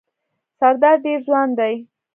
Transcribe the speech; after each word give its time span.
سردار 0.59 0.95
ډېر 1.05 1.19
ځوان 1.27 1.49
دی. 1.59 1.73